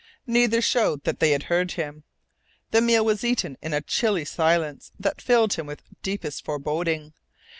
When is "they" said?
1.19-1.29